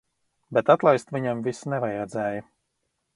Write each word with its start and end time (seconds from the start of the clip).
Bet 0.57 0.71
atlaist 0.75 1.13
viņam 1.17 1.45
vis 1.49 1.61
nevajadzēja. 1.75 2.43